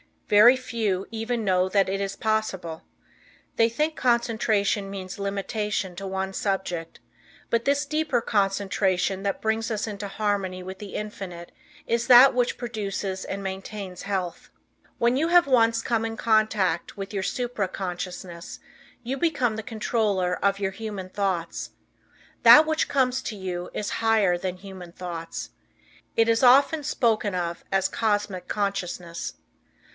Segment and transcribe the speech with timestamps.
[0.27, 2.83] Very few even know that it is possible.
[3.57, 7.01] They think concentration means limitation to one subject,
[7.51, 11.51] but this deeper concentration that brings us into harmony with the Infinite
[11.85, 14.49] is that which produces and maintains health.
[14.97, 18.59] When you have once come in contact with your supra consciousness
[19.03, 21.71] you become the controller of your human thoughts.
[22.43, 25.51] That which comes to you is higher than human thoughts.
[26.15, 29.33] It is often spoken of as Cosmic Consciousness.